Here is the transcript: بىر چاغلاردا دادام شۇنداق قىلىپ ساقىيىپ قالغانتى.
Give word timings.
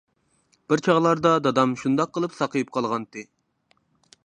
بىر 0.71 0.81
چاغلاردا 0.87 1.33
دادام 1.47 1.77
شۇنداق 1.83 2.11
قىلىپ 2.17 2.35
ساقىيىپ 2.39 2.75
قالغانتى. 2.79 3.27